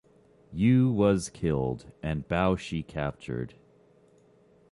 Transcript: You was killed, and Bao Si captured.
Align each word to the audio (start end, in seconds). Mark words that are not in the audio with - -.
You 0.51 0.91
was 0.91 1.29
killed, 1.29 1.91
and 2.01 2.27
Bao 2.27 2.59
Si 2.59 2.81
captured. 2.81 3.53